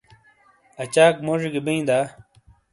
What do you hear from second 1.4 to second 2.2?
گی بین دا؟